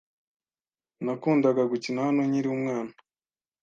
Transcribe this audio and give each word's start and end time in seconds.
Nakundaga 1.05 1.63
gukina 1.71 1.99
hano 2.07 2.21
nkiri 2.27 2.47
umwana. 2.55 2.93